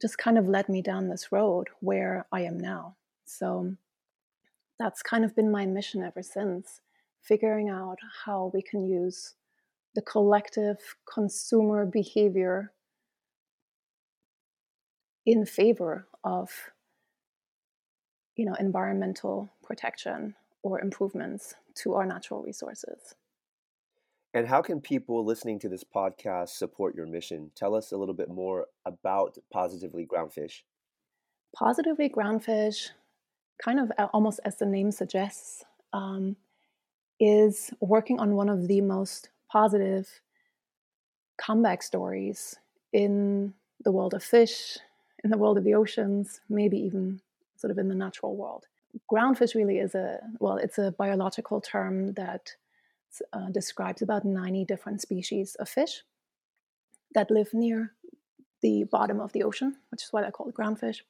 [0.00, 3.74] just kind of led me down this road where i am now so
[4.78, 6.80] that's kind of been my mission ever since
[7.20, 9.34] figuring out how we can use
[9.94, 12.72] the collective consumer behavior
[15.26, 16.70] in favor of
[18.38, 23.14] you know, environmental protection or improvements to our natural resources.
[24.38, 27.50] And how can people listening to this podcast support your mission?
[27.56, 30.62] Tell us a little bit more about Positively Groundfish.
[31.56, 32.90] Positively Groundfish,
[33.60, 36.36] kind of almost as the name suggests, um,
[37.18, 40.08] is working on one of the most positive
[41.36, 42.54] comeback stories
[42.92, 44.78] in the world of fish,
[45.24, 47.20] in the world of the oceans, maybe even
[47.56, 48.66] sort of in the natural world.
[49.10, 52.54] Groundfish really is a, well, it's a biological term that
[53.32, 56.02] uh, describes about 90 different species of fish
[57.14, 57.92] that live near
[58.60, 61.00] the bottom of the ocean, which is why they're called groundfish.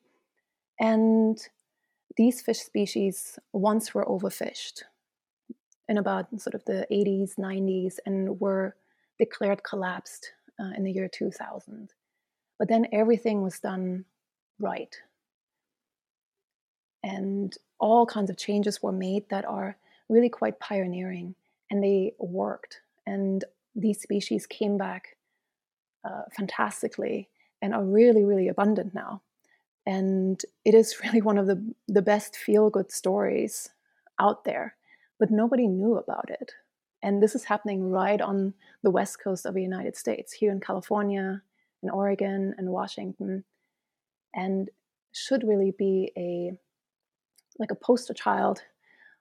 [0.78, 1.38] And
[2.16, 4.82] these fish species once were overfished
[5.88, 8.76] in about sort of the 80s, 90s, and were
[9.18, 11.92] declared collapsed uh, in the year 2000.
[12.58, 14.04] But then everything was done
[14.58, 14.94] right
[17.02, 19.76] and all kinds of changes were made that are
[20.08, 21.34] really quite pioneering
[21.70, 23.44] and they worked and
[23.74, 25.16] these species came back
[26.04, 27.28] uh, fantastically
[27.62, 29.22] and are really really abundant now.
[29.86, 33.70] And it is really one of the, the best feel good stories
[34.20, 34.74] out there
[35.18, 36.52] but nobody knew about it.
[37.02, 40.60] And this is happening right on the west coast of the United States, here in
[40.60, 41.42] California,
[41.82, 43.44] in Oregon, and Washington,
[44.34, 44.68] and
[45.12, 46.52] should really be a
[47.58, 48.62] like a poster child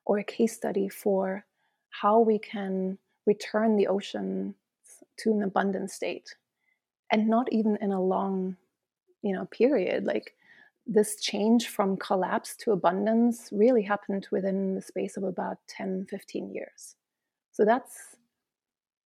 [0.05, 1.45] or a case study for
[2.01, 4.53] how we can return the ocean
[5.17, 6.35] to an abundant state
[7.11, 8.55] and not even in a long
[9.21, 10.05] you know period.
[10.05, 10.35] Like
[10.85, 16.53] this change from collapse to abundance really happened within the space of about 10 15
[16.53, 16.95] years.
[17.51, 18.15] So that's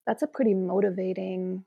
[0.05, 1.63] that's a pretty motivating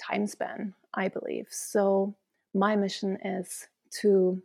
[0.00, 1.48] time span i believe.
[1.50, 2.14] So
[2.54, 3.66] my mission is
[4.00, 4.40] to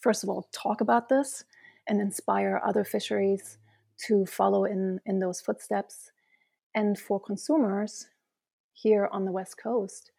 [0.00, 1.44] first of all talk about this
[1.88, 3.58] and inspire other fisheries
[4.06, 6.10] to follow in in those footsteps
[6.74, 8.06] and for consumers
[8.72, 10.10] here on the west coast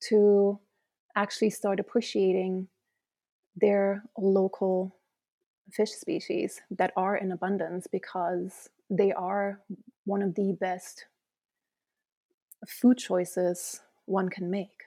[0.00, 0.58] to
[1.16, 2.68] actually start appreciating
[3.56, 4.94] their local
[5.70, 9.60] fish species that are in abundance because they are
[10.04, 11.06] one of the best
[12.66, 14.84] food choices one can make.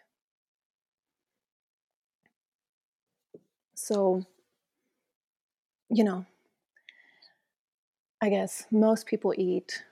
[3.76, 4.26] So,
[5.90, 6.26] you know,
[8.22, 9.84] I guess most people eat,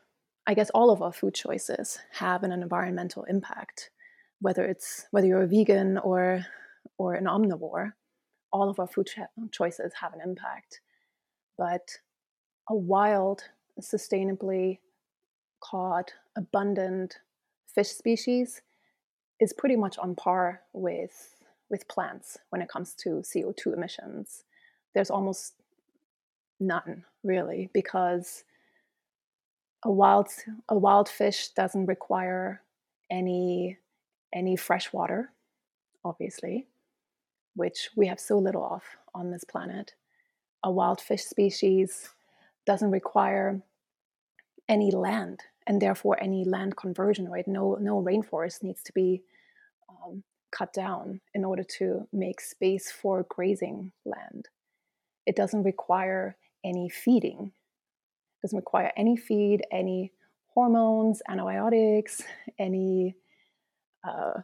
[0.45, 3.89] I guess all of our food choices have an environmental impact,
[4.41, 6.45] whether it's whether you're a vegan or
[6.97, 7.93] or an omnivore
[8.51, 9.09] all of our food
[9.51, 10.81] choices have an impact.
[11.57, 11.89] But
[12.69, 13.43] a wild,
[13.81, 14.79] sustainably
[15.61, 17.17] caught, abundant
[17.73, 18.61] fish species
[19.39, 21.35] is pretty much on par with
[21.69, 24.43] with plants when it comes to CO2 emissions.
[24.95, 25.53] There's almost
[26.59, 28.43] none really because
[29.83, 30.27] a wild
[30.67, 32.61] a wild fish doesn't require
[33.09, 33.77] any
[34.33, 35.31] any fresh water
[36.03, 36.67] obviously
[37.59, 38.83] which we have so little of
[39.13, 39.93] on this planet.
[40.63, 42.09] A wild fish species
[42.65, 43.61] doesn't require
[44.69, 47.47] any land and therefore any land conversion, right?
[47.47, 49.23] No, no rainforest needs to be
[49.89, 54.47] um, cut down in order to make space for grazing land.
[55.25, 57.51] It doesn't require any feeding.
[57.51, 60.11] It doesn't require any feed, any
[60.53, 62.21] hormones, antibiotics,
[62.57, 63.15] any
[64.07, 64.41] uh,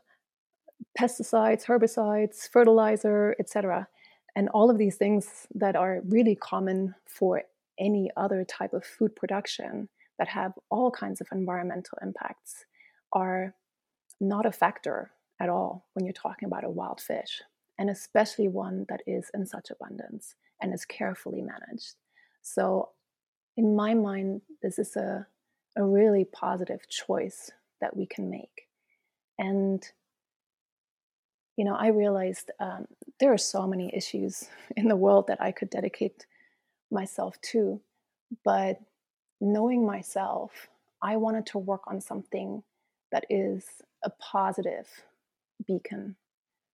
[0.99, 3.88] pesticides, herbicides, fertilizer, etc.
[4.36, 7.43] And all of these things that are really common for
[7.80, 12.66] any other type of food production that have all kinds of environmental impacts
[13.13, 13.53] are
[14.22, 17.41] not a factor at all when you're talking about a wild fish,
[17.78, 21.95] and especially one that is in such abundance and is carefully managed.
[22.47, 22.89] So,
[23.57, 25.25] in my mind, this is a,
[25.75, 28.67] a really positive choice that we can make.
[29.39, 29.83] And
[31.57, 32.85] you know, I realized um,
[33.19, 36.25] there are so many issues in the world that I could dedicate
[36.91, 37.81] myself to.
[38.43, 38.79] But
[39.41, 40.51] knowing myself,
[41.01, 42.61] I wanted to work on something
[43.11, 43.65] that is
[44.03, 44.87] a positive
[45.65, 46.15] beacon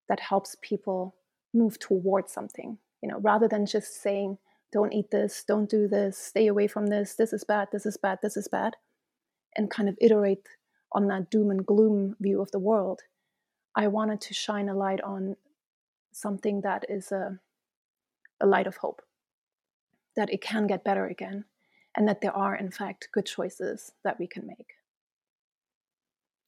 [0.08, 1.16] that helps people
[1.54, 4.38] move towards something, you know, rather than just saying,
[4.72, 7.98] don't eat this, don't do this, stay away from this, this is bad, this is
[7.98, 8.76] bad, this is bad,
[9.56, 10.48] and kind of iterate
[10.92, 13.02] on that doom and gloom view of the world
[13.76, 15.36] I wanted to shine a light on
[16.12, 17.40] something that is a,
[18.42, 19.02] a light of hope,
[20.16, 21.46] that it can get better again,
[21.96, 24.74] and that there are, in fact, good choices that we can make.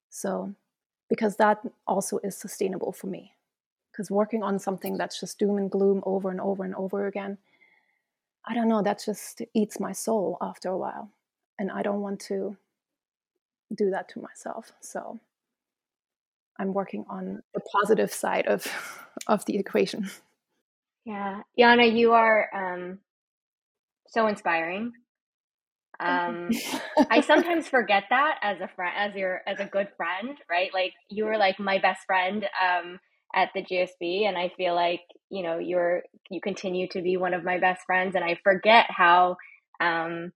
[0.09, 0.53] So,
[1.09, 3.33] because that also is sustainable for me.
[3.91, 7.37] Because working on something that's just doom and gloom over and over and over again,
[8.47, 11.09] I don't know, that just eats my soul after a while.
[11.59, 12.57] And I don't want to
[13.75, 14.71] do that to myself.
[14.81, 15.19] So,
[16.59, 18.67] I'm working on the positive side of
[19.27, 20.09] of the equation.
[21.05, 22.99] Yeah, Jana, you are um,
[24.07, 24.93] so inspiring.
[25.99, 26.49] Um,
[27.09, 30.71] I sometimes forget that as a friend, as your as a good friend, right?
[30.73, 32.99] Like you were like my best friend um,
[33.35, 37.33] at the GSB, and I feel like you know you're you continue to be one
[37.33, 39.37] of my best friends, and I forget how
[39.79, 40.31] um,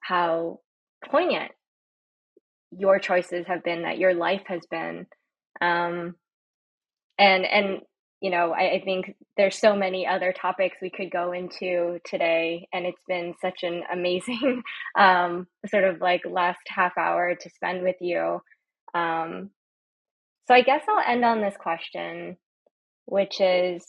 [0.00, 0.60] how
[1.06, 1.52] poignant
[2.70, 5.06] your choices have been, that your life has been
[5.60, 6.14] um,
[7.18, 7.80] and and
[8.20, 12.68] you know I, I, think there's so many other topics we could go into today
[12.72, 14.62] and it's been such an amazing
[14.98, 18.40] um, sort of like last half hour to spend with you
[18.94, 19.50] um,
[20.46, 22.36] so i guess i'll end on this question
[23.06, 23.84] which is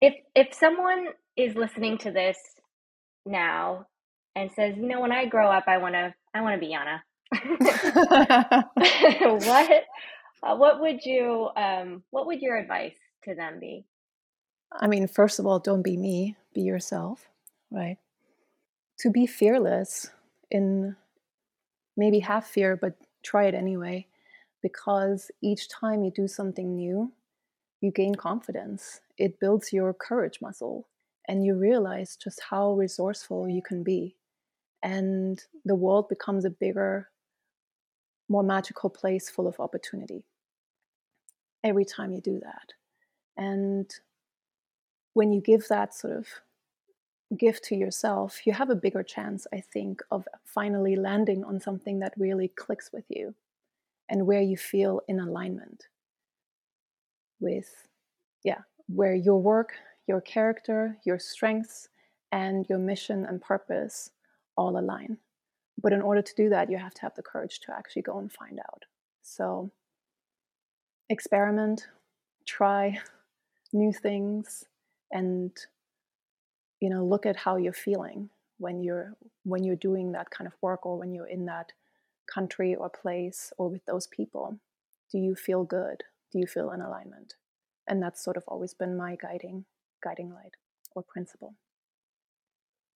[0.00, 2.38] if if someone is listening to this
[3.26, 3.86] now
[4.34, 6.72] and says you know when i grow up i want to i want to be
[6.72, 7.02] Jana
[9.46, 9.84] what
[10.42, 13.84] uh, what would you um, what would your advice to them be?
[14.72, 17.28] I mean, first of all, don't be me, be yourself,
[17.70, 17.96] right?
[19.00, 20.10] To be fearless
[20.50, 20.96] in
[21.96, 24.06] maybe have fear, but try it anyway.
[24.62, 27.12] Because each time you do something new,
[27.80, 29.00] you gain confidence.
[29.16, 30.88] It builds your courage muscle,
[31.28, 34.16] and you realize just how resourceful you can be.
[34.82, 37.08] And the world becomes a bigger,
[38.28, 40.24] more magical place full of opportunity
[41.64, 42.72] every time you do that.
[43.36, 43.90] And
[45.14, 46.26] when you give that sort of
[47.36, 51.98] gift to yourself, you have a bigger chance, I think, of finally landing on something
[52.00, 53.34] that really clicks with you
[54.08, 55.84] and where you feel in alignment
[57.40, 57.88] with,
[58.44, 59.74] yeah, where your work,
[60.06, 61.88] your character, your strengths,
[62.32, 64.10] and your mission and purpose
[64.56, 65.18] all align.
[65.80, 68.18] But in order to do that, you have to have the courage to actually go
[68.18, 68.84] and find out.
[69.22, 69.70] So
[71.08, 71.86] experiment,
[72.46, 72.98] try
[73.72, 74.64] new things,
[75.12, 75.52] and
[76.80, 78.28] you know look at how you're feeling
[78.58, 81.72] when you're when you're doing that kind of work or when you're in that
[82.32, 84.58] country or place or with those people
[85.10, 86.02] do you feel good
[86.32, 87.34] do you feel in alignment
[87.86, 89.64] and that's sort of always been my guiding
[90.02, 90.56] guiding light
[90.94, 91.54] or principle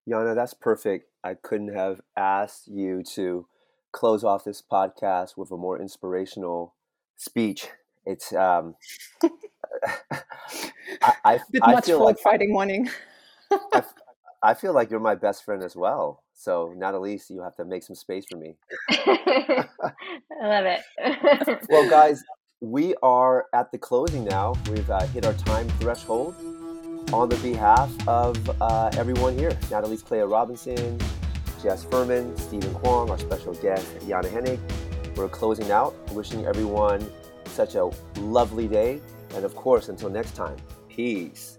[0.09, 1.07] Jana, that's perfect.
[1.23, 3.47] I couldn't have asked you to
[3.93, 6.75] close off this podcast with a more inspirational
[7.17, 7.69] speech.
[8.05, 8.75] It's um,
[11.03, 12.91] I, I, Bit I much feel like Friday morning.
[13.51, 13.83] I,
[14.43, 16.25] I feel like you're my best friend as well.
[16.43, 18.57] So, Natalice, you have to make some space for me.
[18.91, 19.69] I
[20.43, 20.81] love it.
[21.69, 22.25] well, guys,
[22.61, 24.55] we are at the closing now.
[24.69, 26.35] We've uh, hit our time threshold.
[27.13, 30.99] On the behalf of uh, everyone here, Natalice Cleo Robinson,
[31.63, 34.59] Jess Furman, Stephen Kwong, our special guest, Jana Hennig,
[35.15, 37.09] we're closing out, wishing everyone
[37.45, 37.89] such a
[38.19, 39.01] lovely day.
[39.37, 40.57] And of course, until next time,
[40.89, 41.59] peace.